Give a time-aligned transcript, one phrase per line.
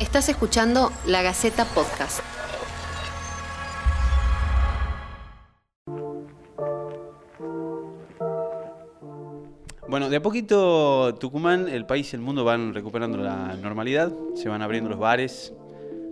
[0.00, 2.18] Estás escuchando La Gaceta Podcast.
[9.86, 14.48] Bueno, de a poquito Tucumán, el país y el mundo van recuperando la normalidad, se
[14.48, 15.52] van abriendo los bares,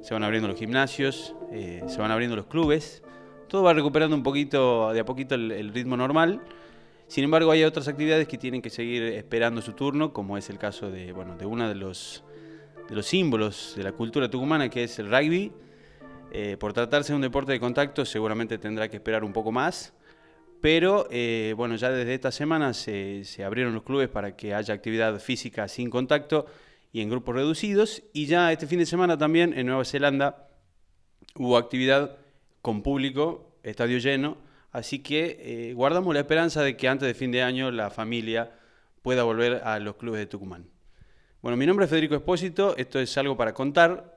[0.01, 3.03] se van abriendo los gimnasios, eh, se van abriendo los clubes,
[3.49, 6.41] todo va recuperando un poquito, de a poquito el, el ritmo normal.
[7.09, 10.59] Sin embargo, hay otras actividades que tienen que seguir esperando su turno, como es el
[10.59, 12.23] caso de, bueno, de uno de los,
[12.93, 15.51] de los símbolos de la cultura tucumana, que es el rugby.
[16.31, 19.95] Eh, por tratarse de un deporte de contacto, seguramente tendrá que esperar un poco más.
[20.61, 24.75] Pero eh, bueno, ya desde esta semana se, se abrieron los clubes para que haya
[24.75, 26.45] actividad física sin contacto
[26.93, 28.03] y en grupos reducidos.
[28.13, 30.49] Y ya este fin de semana también en Nueva Zelanda
[31.37, 32.19] hubo actividad
[32.61, 34.37] con público, estadio lleno.
[34.71, 38.53] Así que eh, guardamos la esperanza de que antes de fin de año la familia
[39.01, 40.72] pueda volver a los clubes de Tucumán.
[41.43, 44.17] Bueno, mi nombre es Federico Espósito, esto es algo para contar.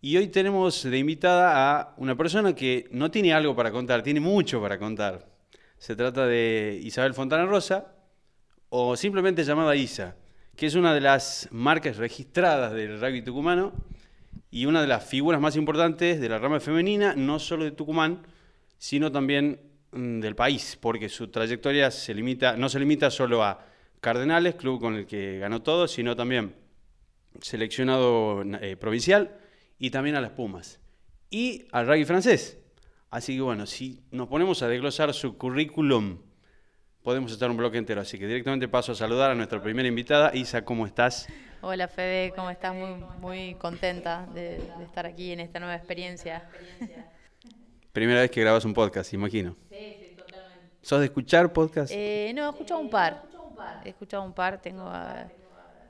[0.00, 4.20] Y hoy tenemos de invitada a una persona que no tiene algo para contar, tiene
[4.20, 5.28] mucho para contar.
[5.76, 7.92] Se trata de Isabel Fontana Rosa,
[8.70, 10.16] o simplemente llamada Isa,
[10.56, 13.74] que es una de las marcas registradas del rugby tucumano
[14.50, 18.22] y una de las figuras más importantes de la rama femenina, no solo de Tucumán,
[18.78, 21.90] sino también mm, del país, porque su trayectoria
[22.56, 23.66] no se limita solo a
[24.00, 26.61] Cardenales, club con el que ganó todo, sino también
[27.40, 29.36] seleccionado eh, provincial
[29.78, 30.80] y también a las Pumas.
[31.30, 32.58] Y al rugby francés.
[33.10, 36.18] Así que bueno, si nos ponemos a desglosar su currículum,
[37.02, 38.00] podemos estar un bloque entero.
[38.00, 40.30] Así que directamente paso a saludar a nuestra primera invitada.
[40.34, 41.26] Isa, ¿cómo estás?
[41.60, 42.74] Hola Fede, ¿cómo estás?
[42.74, 46.48] Muy, muy contenta de, de estar aquí en esta nueva experiencia.
[47.92, 49.56] Primera vez que grabas un podcast, imagino.
[49.68, 50.70] Sí, sí, totalmente.
[50.80, 51.92] ¿Sos de escuchar podcast?
[51.94, 53.24] Eh, no, he escuchado un par.
[53.84, 54.60] He escuchado un par.
[54.60, 55.26] Tengo a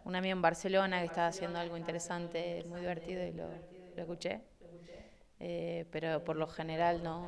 [0.04, 3.48] un amigo en Barcelona que estaba haciendo algo interesante, muy divertido y lo,
[3.96, 4.40] lo escuché.
[5.40, 7.26] Eh, pero por lo general no.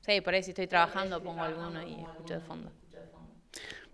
[0.00, 2.70] Sí, por ahí si estoy trabajando pongo alguno y escucho de fondo.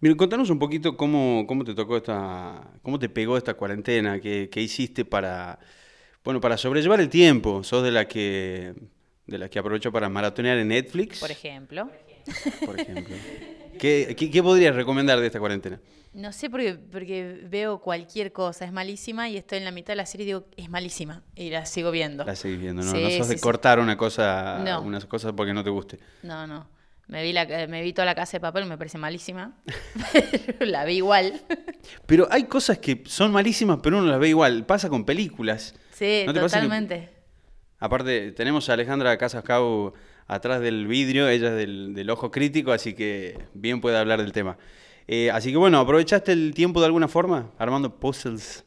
[0.01, 4.49] Mira, contanos un poquito cómo, cómo te tocó esta, cómo te pegó esta cuarentena, qué,
[4.51, 5.59] qué hiciste para,
[6.23, 7.65] bueno, para sobrellevar el tiempo.
[7.65, 8.75] ¿Sos de la que,
[9.27, 11.19] de la que aprovechó para maratonear en Netflix?
[11.21, 11.89] Por ejemplo.
[12.65, 13.17] Por ejemplo.
[13.79, 15.81] ¿Qué, qué, qué podrías recomendar de esta cuarentena?
[16.15, 19.97] No sé porque, porque veo cualquier cosa, es malísima y estoy en la mitad de
[19.97, 22.25] la serie y digo, es malísima y la sigo viendo.
[22.25, 22.91] La seguís viendo, ¿no?
[22.91, 23.41] Sí, no sos de sí.
[23.41, 24.81] cortar una cosa, No.
[24.81, 25.99] unas cosas porque no te guste.
[26.23, 26.69] No, no.
[27.09, 29.57] Me vi, la, me vi toda la casa de papel, me parece malísima.
[30.59, 31.41] Pero la vi igual.
[32.07, 34.65] Pero hay cosas que son malísimas, pero uno las ve igual.
[34.67, 35.75] Pasa con películas.
[35.93, 37.11] Sí, ¿No te pasa que- totalmente.
[37.79, 39.93] Aparte, tenemos a Alejandra Casascau
[40.27, 44.59] atrás del vidrio, ella es del, ojo crítico, así que bien puede hablar del tema.
[45.07, 48.65] Eh, así que bueno, ¿aprovechaste el tiempo de alguna forma armando puzzles?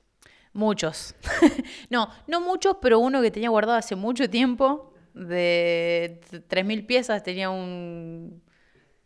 [0.54, 1.16] Muchos.
[1.90, 7.24] no, no muchos, pero uno que tenía guardado hace mucho tiempo, de t- 3.000 piezas,
[7.24, 8.42] tenía un,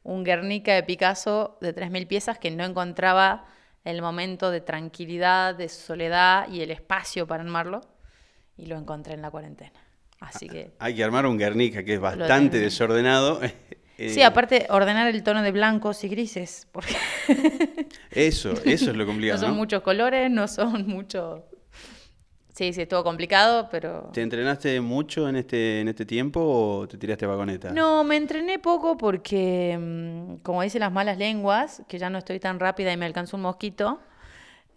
[0.03, 3.45] un Guernica de Picasso de 3.000 piezas que no encontraba
[3.83, 7.81] el momento de tranquilidad, de soledad y el espacio para armarlo,
[8.55, 9.82] y lo encontré en la cuarentena.
[10.23, 10.71] Así que...
[10.79, 13.39] Hay que armar un Guernica que es bastante desordenado.
[13.95, 16.95] Eh, Sí, aparte ordenar el tono de blancos y grises, porque
[18.11, 19.59] Eso, eso es lo complicado, no son ¿no?
[19.59, 21.41] muchos colores, no son muchos...
[22.55, 24.09] Sí, sí, estuvo complicado, pero...
[24.11, 27.69] ¿Te entrenaste mucho en este, en este tiempo o te tiraste vagoneta?
[27.71, 32.39] No, me entrené poco porque, mm, como dicen las malas lenguas, que ya no estoy
[32.39, 33.99] tan rápida y me alcanzó un mosquito,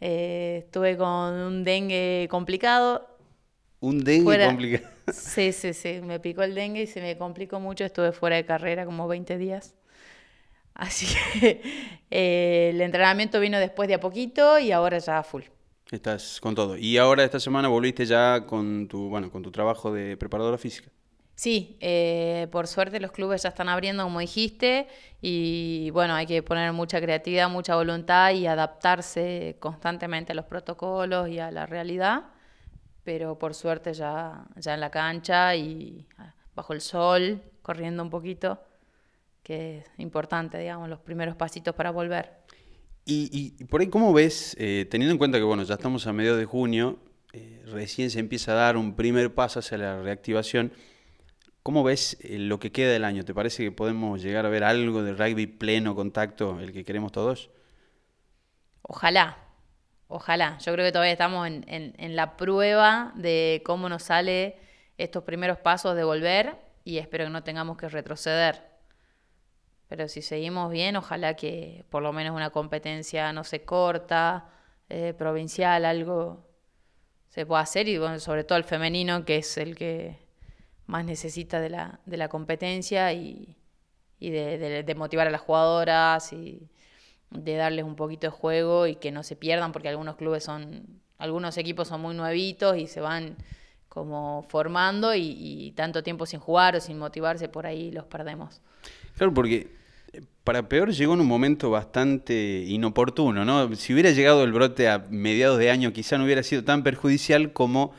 [0.01, 3.16] eh, estuve con un dengue complicado.
[3.81, 4.91] Un dengue Fuera- complicado.
[5.13, 8.45] Sí, sí, sí, me picó el dengue y se me complicó mucho, estuve fuera de
[8.45, 9.75] carrera como 20 días.
[10.75, 11.07] Así
[11.41, 11.63] que
[12.11, 15.43] eh, el entrenamiento vino después de a poquito y ahora ya a full.
[15.91, 16.77] Estás con todo.
[16.77, 20.91] Y ahora esta semana volviste ya con tu, bueno, con tu trabajo de preparadora física.
[21.37, 24.89] Sí, eh, por suerte los clubes ya están abriendo, como dijiste,
[25.21, 31.29] y bueno, hay que poner mucha creatividad, mucha voluntad y adaptarse constantemente a los protocolos
[31.29, 32.25] y a la realidad,
[33.07, 38.11] pero por suerte ya, ya en la cancha y ah, bajo el sol, corriendo un
[38.11, 38.61] poquito,
[39.43, 42.33] que es importante, digamos, los primeros pasitos para volver.
[43.05, 46.07] Y, y- y por ahí, ¿cómo ves, eh, teniendo en cuenta que bueno, ya estamos
[46.07, 46.99] a mediados de junio,
[47.33, 50.73] eh, recién se empieza a dar un primer paso hacia la reactivación,
[51.63, 53.25] ¿cómo ves eh, lo que queda del año?
[53.25, 57.13] ¿Te parece que podemos llegar a ver algo de rugby pleno contacto, el que queremos
[57.13, 57.51] todos?
[58.83, 59.37] Ojalá,
[60.09, 60.59] ojalá.
[60.59, 64.57] Yo creo que todavía estamos en, en- en la prueba de cómo nos sale
[64.99, 68.63] estos primeros pasos de volver y espero que no tengamos que retroceder.
[69.89, 74.49] Pero si seguimos bien, ojalá que por lo menos una competencia no se corta,
[74.89, 76.45] eh, provincial, algo
[77.29, 80.19] se puede hacer y bueno, sobre todo el femenino, que es el que
[80.87, 83.57] más necesita de la, de la competencia y,
[84.19, 86.71] y de, de, motivar a las jugadoras y
[87.31, 90.87] de darles un poquito de juego y que no se pierdan porque algunos clubes son,
[91.19, 93.37] algunos equipos son muy nuevitos y se van
[93.89, 98.61] como formando y, tanto tiempo sin jugar o sin motivarse por ahí los perdemos.
[99.17, 99.71] Claro, porque
[100.45, 103.75] para peor llegó en un momento bastante inoportuno, ¿no?
[103.75, 107.53] Si hubiera llegado el brote a mediados de año, quizá no hubiera sido tan perjudicial
[107.55, 107.95] como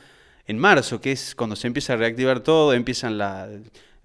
[0.45, 3.49] en marzo, que es cuando se empieza a reactivar todo, empiezan la...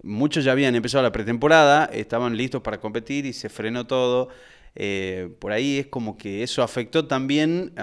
[0.01, 4.29] Muchos ya habían empezado la pretemporada, estaban listos para competir y se frenó todo.
[4.75, 7.73] Eh, por ahí es como que eso afectó también,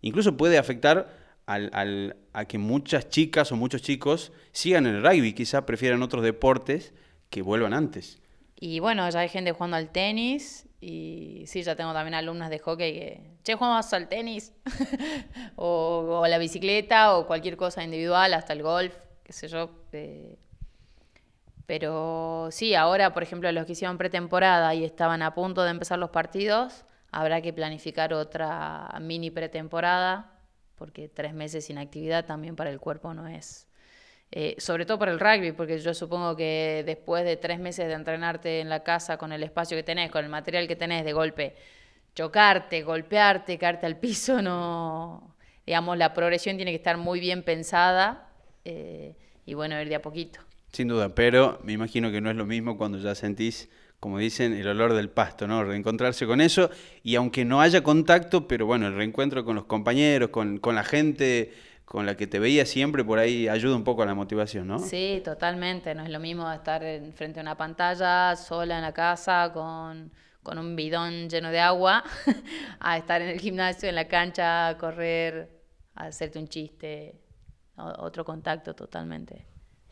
[0.00, 1.08] incluso puede afectar
[1.46, 6.92] al, a que muchas chicas o muchos chicos sigan el rugby, quizá prefieran otros deportes
[7.30, 8.20] que vuelvan antes.
[8.56, 12.58] Y bueno, ya hay gente jugando al tenis y sí, ya tengo también alumnas de
[12.58, 14.52] hockey que, che, jugamos al tenis
[15.56, 18.94] o, o, la bicicleta o cualquier cosa individual, hasta el golf,
[19.24, 19.70] qué sé yo.
[19.92, 20.36] Eh.
[21.66, 25.98] Pero sí, ahora, por ejemplo, los que hicieron pretemporada y estaban a punto de empezar
[25.98, 30.32] los partidos, habrá que planificar otra mini pretemporada,
[30.76, 33.68] porque tres meses sin actividad también para el cuerpo no es,
[34.32, 37.94] eh, sobre todo para el rugby, porque yo supongo que después de tres meses de
[37.94, 41.12] entrenarte en la casa con el espacio que tenés, con el material que tenés de
[41.12, 41.54] golpe,
[42.14, 45.36] chocarte, golpearte, caerte al piso, no,
[45.66, 48.28] digamos, la progresión tiene que estar muy bien pensada
[48.64, 49.14] eh,
[49.46, 50.40] y bueno, ir de a poquito.
[50.72, 53.68] Sin duda, pero me imagino que no es lo mismo cuando ya sentís,
[54.00, 55.62] como dicen, el olor del pasto, ¿no?
[55.64, 56.70] Reencontrarse con eso
[57.02, 60.82] y aunque no haya contacto, pero bueno, el reencuentro con los compañeros, con, con la
[60.82, 61.52] gente
[61.92, 64.78] con la que te veía siempre, por ahí ayuda un poco a la motivación, ¿no?
[64.78, 65.94] Sí, totalmente.
[65.94, 70.10] No es lo mismo estar en, frente a una pantalla, sola en la casa, con,
[70.58, 72.02] un bidón lleno de agua,
[72.80, 75.50] a estar en el gimnasio, en la cancha, a correr,
[75.94, 77.20] a hacerte un chiste.
[77.76, 79.44] otro contacto totalmente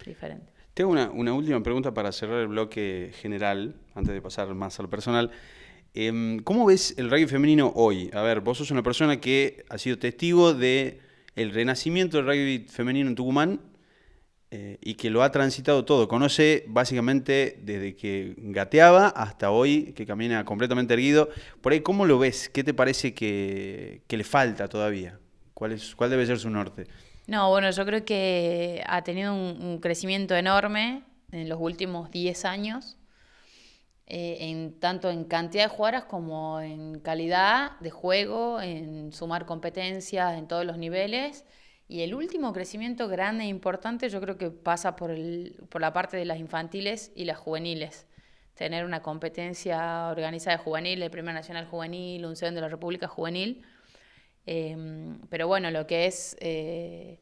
[0.03, 0.60] diferente.
[0.75, 4.83] Tengo una, una, última pregunta para cerrar el bloque general, antes de pasar más a
[4.83, 5.31] lo personal.
[5.95, 8.11] Em, ¿Cómo ves el rugby femenino hoy?
[8.13, 11.01] A ver, vos sos una persona que ha sido testigo de
[11.35, 13.61] el renacimiento del rugby femenino en Tucumán
[14.53, 16.07] eh, y que lo ha transitado todo.
[16.07, 21.29] Conoce básicamente desde que gateaba hasta hoy, que camina completamente erguido.
[21.61, 22.49] Por ahí, ¿cómo lo ves?
[22.49, 25.19] ¿Qué te parece que, le falta todavía?
[25.55, 26.87] ¿Cuál, es, ¿Cuál debe ser su norte?
[27.31, 32.97] No, bueno, yo creo que ha tenido un crecimiento enorme en los últimos 10 años.
[34.09, 40.37] Eh, en, tanto en cantidad de jugadoras como en calidad de juego, en sumar competencias
[40.37, 41.45] en todos los niveles.
[41.87, 45.93] Y el último crecimiento grande e importante yo creo que pasa por, el, por la
[45.93, 48.09] parte de las infantiles y las juveniles.
[48.55, 53.63] Tener una competencia organizada de juvenil, el Primera Nacional Juvenil, un de la República Juvenil.
[54.47, 56.37] Em, pero bueno, lo que es...
[56.41, 57.19] Eh,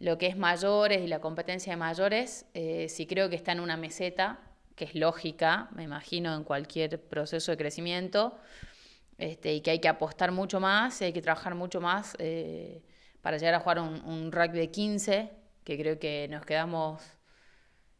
[0.00, 3.60] lo que es mayores y la competencia de mayores, eh, sí creo que está en
[3.60, 4.38] una meseta
[4.76, 8.36] que es lógica, me imagino, en cualquier proceso de crecimiento,
[9.18, 12.82] este, y que hay que apostar mucho más, y hay que trabajar mucho más eh,
[13.22, 15.30] para llegar a jugar un, rugby de 15,
[15.62, 17.02] que creo que nos quedamos,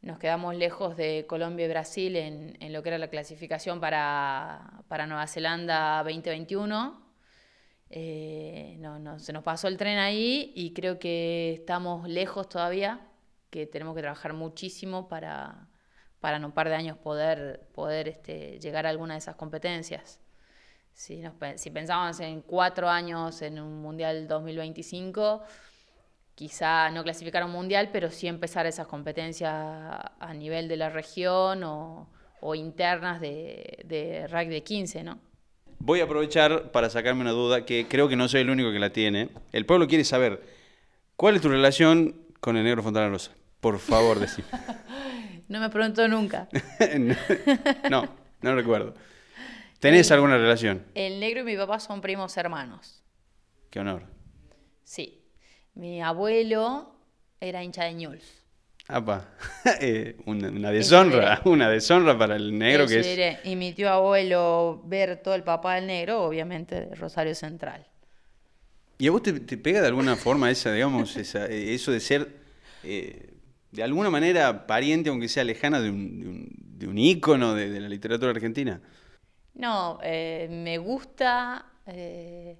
[0.02, 4.82] nos quedamos lejos de Colombia y Brasil en, en lo que era la clasificación para,
[4.88, 7.03] para Nueva Zelanda 2021.
[7.90, 13.00] Eh, no, no, se nos pasó el tren ahí y creo que estamos lejos todavía,
[13.50, 15.68] que tenemos que trabajar muchísimo para,
[16.20, 20.20] para en un par de años poder, poder este, llegar a alguna de esas competencias.
[20.92, 25.42] Si, nos, si pensábamos en cuatro años en un Mundial 2025,
[26.34, 30.90] quizá no clasificar a un Mundial, pero sí empezar esas competencias a nivel de la
[30.90, 32.08] región o,
[32.40, 35.18] o internas de, de rugby de 15, ¿no?
[35.84, 38.78] Voy a aprovechar para sacarme una duda que creo que no soy el único que
[38.78, 39.28] la tiene.
[39.52, 40.42] El pueblo quiere saber,
[41.14, 43.32] ¿cuál es tu relación con el negro Fontana Rosa?
[43.60, 44.48] Por favor, decime.
[45.46, 46.48] No me preguntó nunca.
[47.90, 48.08] no,
[48.40, 48.94] no recuerdo.
[49.78, 50.86] ¿Tenés alguna relación?
[50.94, 53.04] El negro y mi papá son primos hermanos.
[53.68, 54.04] Qué honor.
[54.84, 55.22] Sí.
[55.74, 56.96] Mi abuelo
[57.42, 58.43] era hincha de Ñuls.
[58.86, 59.30] Apa,
[59.80, 63.46] eh, una, deshonra, una deshonra para el negro que es...
[63.46, 67.86] Y mi tío abuelo ver todo el papá del negro, obviamente de Rosario Central.
[68.98, 72.28] ¿Y a vos te, pega de alguna forma esa, digamos, eso de ser
[72.84, 73.34] eh,
[73.74, 78.30] de alguna manera pariente, aunque sea lejana, de un, de un, ícono de, la literatura
[78.30, 78.80] argentina?
[79.54, 81.66] No, eh, me gusta.
[81.86, 82.56] Eh,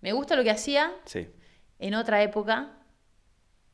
[0.00, 0.92] me gusta lo que hacía.
[1.04, 1.28] Sí.
[1.78, 2.79] En otra época.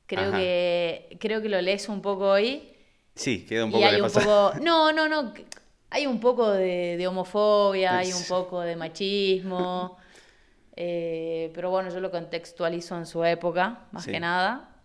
[0.07, 2.73] Creo que, creo que lo lees un poco hoy.
[3.15, 5.33] Sí, queda un poco y hay un poco, No, no, no.
[5.91, 9.97] Hay un poco de, homofobia, hay un poco de machismo.
[10.79, 14.11] Eh, pero bueno, yo lo contextualizo en su época, más Sí.
[14.11, 14.77] que nada.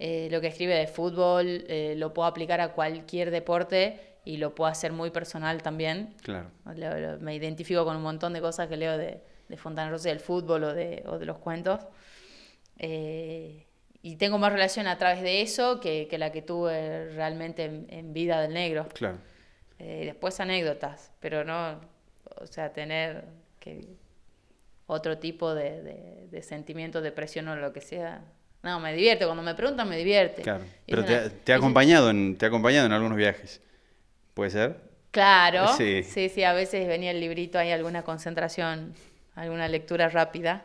[0.00, 4.52] Eh, lo que escribe de fútbol eh, lo puedo aplicar a cualquier deporte y lo
[4.56, 6.16] puedo hacer muy personal también.
[6.22, 6.50] Claro.
[6.74, 10.08] Lo- lo- me identifico con un montón de cosas que leo de, de Fontana Rosa
[10.08, 11.82] del fútbol o de, o de los cuentos.
[12.76, 13.64] Eh,
[14.02, 17.86] y tengo más relación a través de eso que, que la que tuve realmente en,
[17.90, 18.86] en vida del negro.
[18.94, 19.18] Claro.
[19.78, 21.80] Eh, después anécdotas, pero no,
[22.40, 23.24] o sea, tener
[23.60, 23.86] que
[24.86, 28.22] otro tipo de, de, de sentimiento, depresión o lo que sea.
[28.62, 29.24] No, me divierte.
[29.24, 30.42] Cuando me preguntan, me divierte.
[30.42, 30.64] Claro.
[30.86, 33.60] Pero te, una- ha- te ha es- acompañado en, te ha acompañado en algunos viajes.
[34.34, 34.76] ¿Puede ser?
[35.10, 36.02] Claro, Sí.
[36.02, 36.28] sí.
[36.28, 38.94] sí, a veces venía el librito, hay alguna concentración,
[39.34, 40.64] alguna lectura rápida.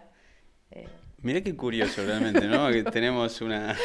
[0.71, 0.87] Eh,
[1.23, 2.69] Mirá qué curioso realmente, ¿no?
[2.69, 3.77] Que tenemos una,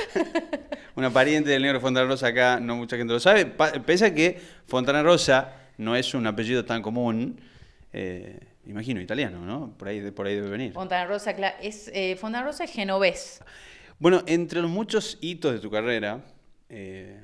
[0.96, 3.46] una pariente del negro Fontana Rosa acá, no mucha gente lo sabe.
[3.46, 7.40] Pese a que Fontana Rosa no es un apellido tan común,
[7.92, 9.72] eh, imagino italiano, ¿no?
[9.78, 10.72] Por ahí, por ahí debe venir.
[10.72, 11.30] Fontana Rosa,
[11.62, 13.40] es, eh, Fontana Rosa es genovés.
[14.00, 16.24] Bueno, entre los muchos hitos de tu carrera,
[16.68, 17.20] eh,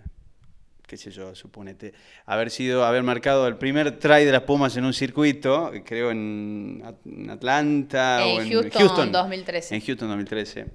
[0.87, 1.95] qué sé yo, suponete,
[2.27, 6.83] haber sido, haber marcado el primer try de las Pumas en un circuito, creo en,
[6.85, 9.75] At- en Atlanta En o en Houston, 2013.
[9.75, 10.67] En Houston 2013.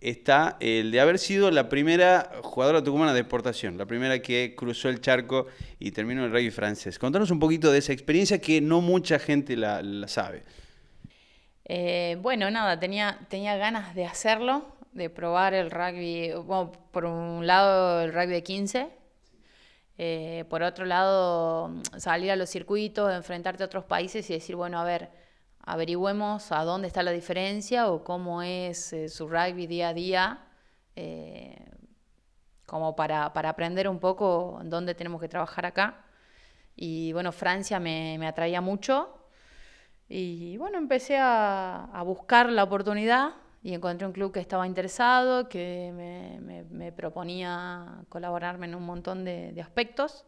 [0.00, 4.88] Está el de haber sido la primera jugadora tucumana de exportación, la primera que cruzó
[4.88, 5.46] el charco
[5.78, 6.98] y terminó en el rugby francés.
[6.98, 10.42] Contanos un poquito de esa experiencia que no mucha gente la, la sabe.
[11.66, 17.46] Eh, bueno, nada, tenía, tenía ganas de hacerlo, de probar el rugby, bueno, por un
[17.46, 18.88] lado el rugby de 15,
[20.02, 24.80] eh, por otro lado salir a los circuitos, enfrentarte a otros países y decir, bueno,
[24.80, 25.10] a ver,
[25.60, 30.44] averigüemos a dónde está la diferencia o cómo es eh, su rugby día a día,
[30.96, 31.70] eh,
[32.64, 36.02] como para, para aprender un poco dónde tenemos que trabajar acá.
[36.74, 39.28] Y bueno, Francia me, atraía mucho.
[40.08, 45.92] Y bueno, empecé a buscar la oportunidad y encontré un club que estaba interesado, que
[45.94, 50.24] me, me- proponía colaborarme en un montón de, de aspectos.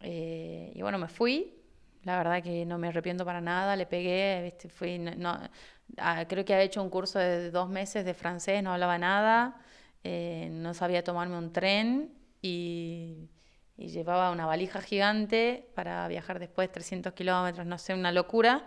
[0.00, 1.56] Eh, y bueno, me fui.
[2.04, 4.56] La verdad que no me arrepiento para nada, le pegué.
[4.70, 5.38] Fui, no, no-
[5.98, 9.60] ah, creo que había hecho un curso de dos meses de francés, no hablaba nada,
[10.04, 13.28] eh, no sabía tomarme un tren y,
[13.76, 18.66] y llevaba una valija gigante para viajar después 300 kilómetros, no sé, una locura.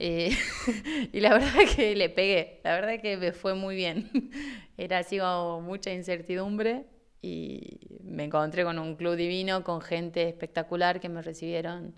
[0.00, 0.30] Eh,
[1.12, 4.10] y la verdad que le pegué, la verdad que me fue muy bien.
[4.78, 6.86] Era así como mucha incertidumbre
[7.20, 11.96] y me encontré con un club divino, con gente espectacular que me recibieron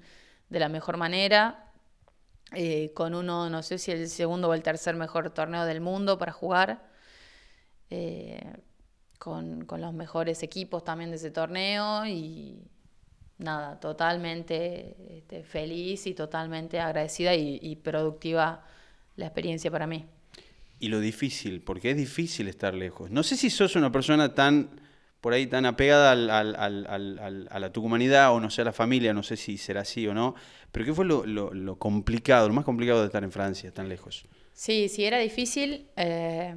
[0.48, 1.72] de la mejor manera,
[2.54, 6.18] eh, con uno, no sé si el segundo o el tercer mejor torneo del mundo
[6.18, 6.82] para jugar,
[7.90, 8.40] eh,
[9.18, 12.62] con, con los mejores equipos también de ese torneo y
[13.40, 18.64] nada, totalmente este, feliz y totalmente agradecida y, y productiva
[19.16, 20.04] la experiencia para mí.
[20.78, 23.10] Y lo difícil, porque es difícil estar lejos.
[23.10, 24.70] No sé si sos una persona tan,
[25.20, 28.72] por ahí, tan apegada al- al- al- a la tucumanidad o no sé, a la
[28.72, 30.34] familia, no sé si será así o no,
[30.72, 33.88] pero ¿qué fue lo, lo- lo complicado, lo más complicado de estar en Francia, tan
[33.88, 34.24] lejos?
[34.54, 35.86] Sí, sí, era difícil.
[35.96, 36.54] eh,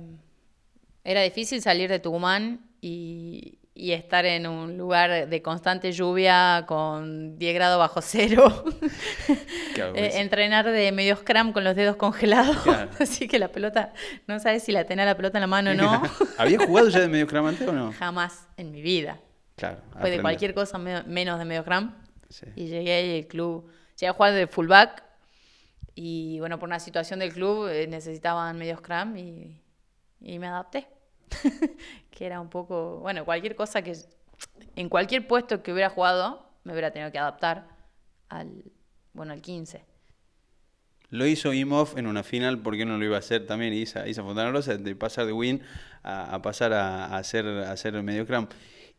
[1.03, 7.37] era difícil salir de Tucumán y, y estar en un lugar de constante lluvia con
[7.39, 8.63] 10 grados bajo cero.
[9.95, 12.57] Eh, entrenar de medio scrum con los dedos congelados.
[12.57, 12.91] Claro.
[12.99, 13.91] Así que la pelota,
[14.27, 16.03] no sabes si la tenés la pelota en la mano o no.
[16.37, 17.91] ¿Había jugado ya de medio cramante o no?
[17.91, 19.19] Jamás en mi vida.
[19.55, 19.81] Claro.
[19.99, 21.91] Fue de cualquier cosa me- menos de medio scrum.
[22.29, 22.45] Sí.
[22.55, 23.67] Y llegué el club,
[23.99, 25.03] llegué a jugar de fullback
[25.95, 29.59] y bueno, por una situación del club eh, necesitaban medio scrum y,
[30.21, 30.87] y me adapté.
[32.11, 33.95] que era un poco, bueno, cualquier cosa que,
[34.75, 37.67] en cualquier puesto que hubiera jugado, me hubiera tenido que adaptar
[38.29, 38.63] al,
[39.13, 39.83] bueno, al 15.
[41.09, 44.07] Lo hizo Imhoff en una final, ¿por qué no lo iba a hacer también Isa,
[44.07, 44.77] Isa Fontana Rosa?
[44.77, 45.61] De pasar de win
[46.01, 48.47] a, a pasar a, a hacer, a hacer medio cram.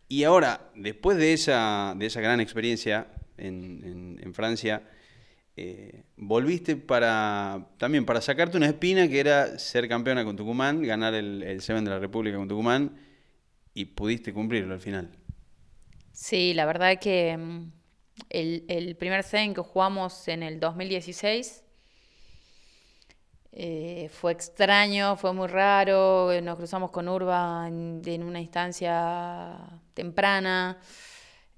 [0.06, 4.82] Y ahora, después de esa, de esa gran experiencia en, en- en Francia,
[5.56, 11.14] eh, volviste para también para sacarte una espina que era ser campeona con Tucumán, ganar
[11.14, 12.96] el, el Seven de la República con Tucumán,
[13.72, 15.10] y pudiste cumplirlo al final.
[16.12, 17.72] Sí, la verdad que mm,
[18.30, 21.64] el, el primer CEN que jugamos en el 2016
[23.56, 29.56] eh, fue extraño, fue muy raro, nos cruzamos con Urba en una instancia
[29.94, 30.80] temprana,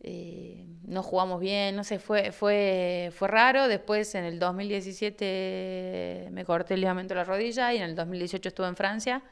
[0.00, 3.68] eh, no jugamos bien, no sé, fue, fue, fue raro.
[3.68, 8.48] Después en el 2017 me corté el ligamento de la rodilla y en el 2018
[8.48, 9.22] estuve en Francia,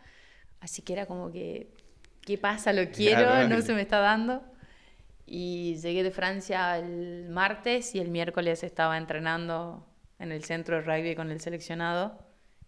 [0.61, 1.68] así que era como que,
[2.23, 2.73] ¿qué pasa?
[2.73, 3.49] Lo quiero, Claro.
[3.49, 4.42] no se me está dando.
[5.26, 9.87] Y llegué de Francia el martes y el miércoles estaba entrenando
[10.18, 12.18] en el centro de rugby con el seleccionado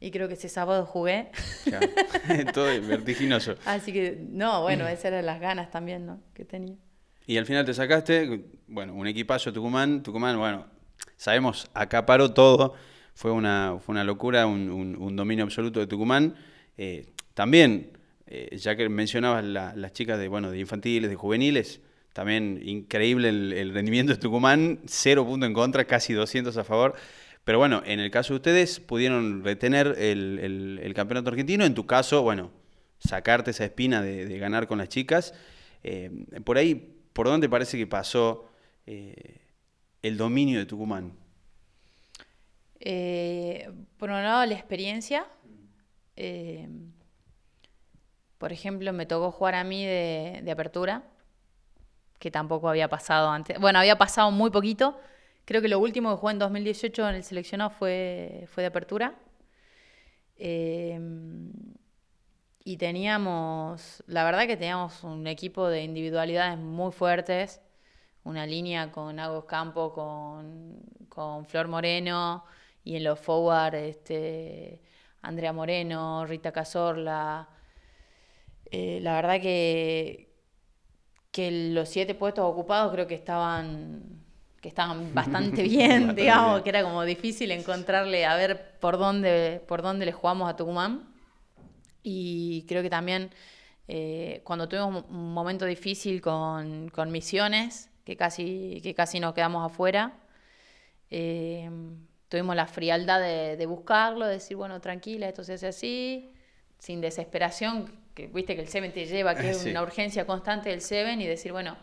[0.01, 1.31] Y creo que ese sábado jugué.
[1.65, 1.87] Claro.
[2.55, 3.57] Todo vertiginoso.
[3.67, 6.23] Así que, no, bueno, esas eran las ganas también, ¿no?
[6.35, 6.77] Que tenía.
[7.27, 10.03] Y al final te sacaste, bueno, un equipazo Tucumán.
[10.03, 10.67] Tucumán, bueno,
[11.17, 12.75] sabemos, acaparó todo.
[13.15, 16.37] Fue una, fue una locura, un, dominio absoluto de Tucumán.
[16.77, 17.91] Eh, también,
[18.27, 21.81] eh, ya que mencionabas la- las chicas de, bueno, de infantiles, de juveniles,
[22.13, 26.95] también increíble el, rendimiento de Tucumán, cero puntos en contra, casi 200 a favor.
[27.45, 31.65] Pero bueno, en el caso de ustedes, pudieron retener el, el- campeonato argentino.
[31.65, 32.51] En tu caso, bueno,
[32.99, 35.35] sacarte esa espina de, de ganar con las chicas.
[35.83, 36.11] Eh,
[36.45, 38.45] por ahí, ¿por dónde parece que pasó
[38.87, 39.41] eh,
[40.03, 41.15] el dominio de Tucumán?
[42.79, 45.27] Eh, por un lado, la experiencia.
[46.15, 46.69] Eh,
[48.37, 51.05] por ejemplo, me tocó jugar a mí de, apertura,
[52.19, 53.59] que tampoco había pasado antes.
[53.59, 55.01] Bueno, había pasado muy poquito.
[55.47, 59.15] Creo que lo último que jugué en 2018 en el seleccionado fue, fue de apertura.
[62.67, 67.61] Y teníamos, la verdad que teníamos un equipo de individualidades muy fuertes,
[68.25, 72.45] una línea con Agos Campo, con, con Flor Moreno,
[72.83, 74.83] y en los forward, este,
[75.23, 77.49] Andrea Moreno, Rita Cazorla.
[78.73, 80.35] Eh, la verdad que,
[81.31, 84.25] que los siete puestos ocupados creo que estaban
[84.61, 89.83] que estaban bastante bien, digamos, que era como difícil encontrarle a ver por dónde, por
[89.83, 91.16] dónde le jugamos a Tucumán.
[92.09, 93.31] Y creo que también
[93.89, 99.69] eh, cuando tuvimos un momento difícil con, con Misiones, que casi, que casi nos quedamos
[99.69, 100.13] afuera,
[101.11, 101.69] eh,
[102.29, 106.33] tuvimos la frialdad de, de buscarlo, de decir, bueno, tranquila, esto se hace así,
[106.79, 109.71] sin desesperación, que viste que el Seven te lleva, que es Sí.
[109.71, 111.77] una urgencia constante del Seven, y decir, bueno,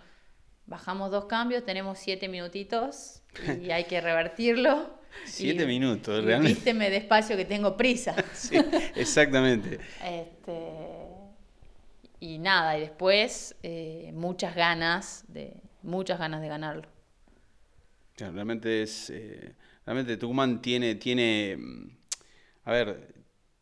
[0.66, 3.22] bajamos dos cambios, tenemos siete minutitos
[3.62, 5.03] y hay que revertirlo.
[5.26, 6.56] Siete Y- minutos, realmente.
[6.56, 8.16] Vísteme despacio que tengo prisa.
[8.34, 8.58] Sí,
[8.96, 9.80] exactamente.
[10.04, 10.62] Este,
[12.20, 16.88] y nada, y después eh, muchas ganas de muchas ganas de ganarlo.
[18.16, 19.10] Claro, realmente es.
[19.10, 19.54] eh,
[19.86, 21.58] realmente Tucumán tiene, tiene.
[21.58, 21.90] mm,
[22.66, 23.14] A ver,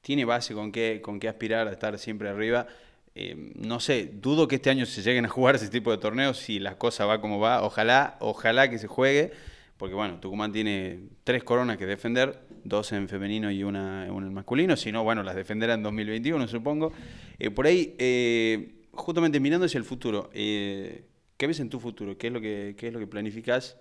[0.02, 2.68] tiene base con qué, con qué aspirar a estar siempre arriba.
[3.16, 6.38] Eh, no sé, dudo que este año se lleguen a jugar ese tipo de torneos
[6.38, 7.64] si la cosa va como va.
[7.64, 9.32] Ojalá, ojalá que se juegue.
[9.82, 14.78] Porque bueno, Tucumán tiene tres coronas que defender, dos en femenino y una, en masculino.
[14.78, 16.94] Si no, bueno, las defenderá en 2021, supongo.
[17.40, 22.16] Eh, por ahí, eh, justamente mirando hacia el futuro, eh, ¿qué ves en tu futuro?
[22.16, 23.76] ¿Qué es lo que, qué es lo que planificas?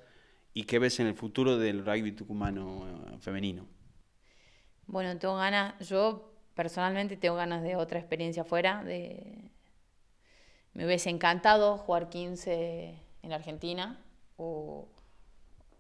[0.55, 3.67] ¿Y qué ves en el futuro del rugby tucumano eh, femenino?
[4.87, 8.83] Bueno, tengo ganas, yo personalmente tengo ganas de otra experiencia afuera.
[8.85, 9.51] De...
[10.73, 14.03] Me hubiese encantado jugar 15 en Argentina
[14.39, 14.89] o,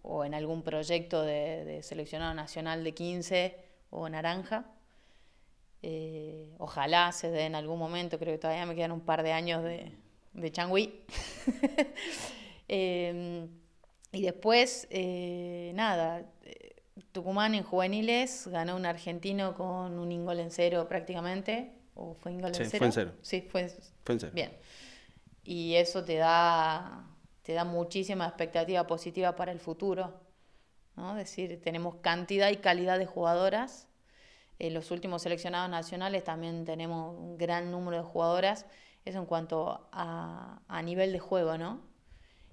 [0.03, 3.57] o en algún proyecto de, de seleccionado nacional de 15
[3.91, 4.67] o naranja.
[5.83, 9.33] Eh, ojalá se dé en algún momento, creo que todavía me quedan un par de
[9.33, 9.93] años de,
[10.35, 11.05] de changüí.
[12.73, 13.49] Eh,
[14.13, 16.25] y después, eh, nada,
[17.13, 21.73] Tucumán en juveniles ganó un argentino con un ingol en cero prácticamente.
[21.95, 22.87] ¿O fue ingol Sí, en fue cero?
[22.87, 23.13] en cero.
[23.23, 23.69] Sí, fue
[24.05, 24.35] Fue en serio.
[24.35, 24.53] Bien.
[25.45, 27.10] Y eso te da,
[27.51, 30.15] te da muchísima expectativa positiva para el futuro.
[30.95, 31.11] ¿no?
[31.11, 33.89] Es decir, tenemos cantidad y calidad de jugadoras.
[34.61, 38.67] En los últimos seleccionados nacionales también tenemos un gran número de jugadoras.
[39.05, 41.81] Eso en cuanto a, a nivel de juego, ¿no?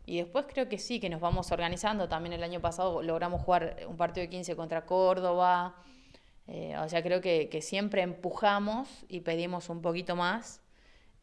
[0.07, 2.09] Y después creo que sí, que nos vamos organizando.
[2.09, 5.75] También el año pasado logramos jugar un partido de 15 contra Córdoba.
[6.47, 10.59] Eh, o sea, creo que, que siempre empujamos y pedimos un poquito más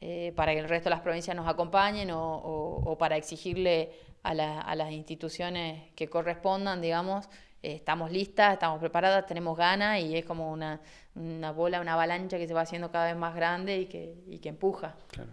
[0.07, 3.91] eh, para que el resto de las provincias nos acompañen o, para exigirle
[4.23, 7.27] a las instituciones que correspondan, digamos,
[7.63, 10.79] eh, estamos listas, estamos preparadas, tenemos ganas y es como una,
[11.15, 14.41] una bola, una avalancha que se va haciendo cada vez más grande y que, y
[14.41, 14.95] que empuja.
[15.09, 15.31] Claro.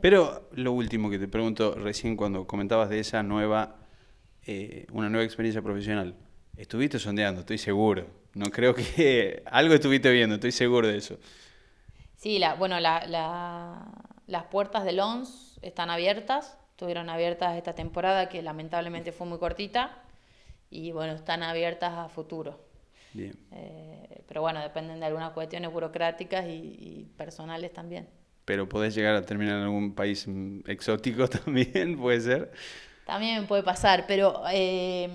[0.00, 3.76] Pero lo último que te pregunto recién cuando comentabas de esa nueva,
[4.46, 6.14] eh, una nueva experiencia profesional.
[6.56, 8.06] Estuviste sondeando, estoy seguro.
[8.32, 11.18] No creo que algo estuviste viendo, estoy seguro de eso.
[12.16, 13.86] Sí, la, bueno, la- la-
[14.26, 20.02] las puertas del ONS están abiertas, estuvieron abiertas esta temporada que lamentablemente fue muy cortita
[20.70, 22.58] y bueno, están abiertas a futuro.
[23.12, 23.38] Bien.
[23.52, 26.50] Eh, pero bueno, dependen de algunas cuestiones burocráticas y,
[26.80, 28.08] y personales también.
[28.44, 30.26] Pero podés llegar a terminar en algún país
[30.66, 32.52] exótico también, puede ser.
[33.06, 35.08] También puede pasar, pero eh,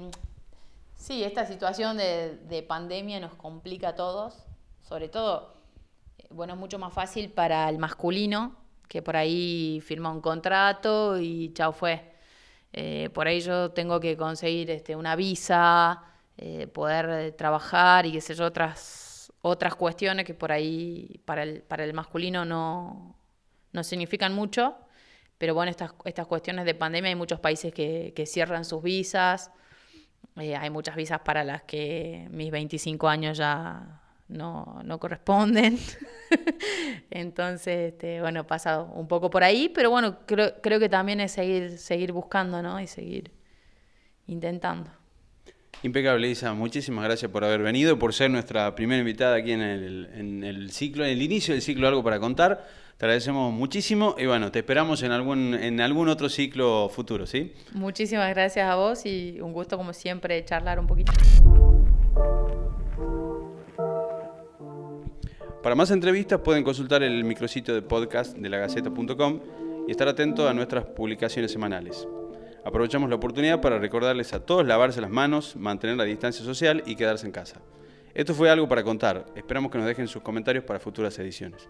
[0.96, 4.46] sí, esta situación de, de pandemia nos complica a todos,
[4.82, 5.59] sobre todo,
[6.30, 8.56] bueno, es mucho más fácil para el masculino,
[8.88, 12.14] que por ahí firma un contrato y chao fue.
[12.74, 16.04] Eh, por ahí yo tengo que conseguir este, una visa,
[16.38, 21.64] eh, poder trabajar y qué sé yo, otras, otras cuestiones que por ahí para el,
[21.64, 23.16] para el masculino no,
[23.74, 24.78] no significan mucho.
[25.38, 29.52] Pero bueno, estas, estas cuestiones de pandemia hay muchos países que, que cierran sus visas.
[30.36, 35.78] Eh, hay muchas visas para las que mis 25 años ya no, no corresponden.
[37.12, 41.34] Entonces, este, bueno, pasa un poco por ahí, pero bueno, creo, creo que también es
[41.34, 42.80] seguir, seguir buscando, ¿no?
[42.80, 43.32] Y seguir
[44.28, 44.92] intentando.
[45.82, 46.54] Impecable, Isa.
[46.54, 50.72] Muchísimas gracias por haber venido, por ser nuestra primera invitada aquí en el, en el
[50.72, 52.68] ciclo, en el inicio del ciclo Algo para Contar.
[52.98, 57.54] Te agradecemos muchísimo y bueno, te esperamos en algún, en algún otro ciclo futuro, ¿sí?
[57.72, 61.14] Muchísimas gracias a vos y un gusto como siempre charlar un poquito.
[65.62, 69.42] Para más entrevistas pueden consultar el micrositio de podcast de lagaceta.com
[69.88, 72.08] y estar atentos a nuestras publicaciones semanales.
[72.64, 76.96] Aprovechamos la oportunidad para recordarles a todos lavarse las manos, mantener la distancia social y
[76.96, 77.60] quedarse en casa.
[78.14, 79.26] Esto fue algo para contar.
[79.36, 81.68] Esperamos que nos dejen sus comentarios para futuras ediciones.